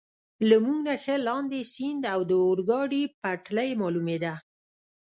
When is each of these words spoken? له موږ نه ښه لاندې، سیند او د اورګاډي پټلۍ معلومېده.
له 0.47 0.55
موږ 0.63 0.79
نه 0.87 0.95
ښه 1.03 1.15
لاندې، 1.27 1.59
سیند 1.73 2.03
او 2.13 2.19
د 2.29 2.31
اورګاډي 2.45 3.03
پټلۍ 3.21 3.69
معلومېده. 3.81 4.33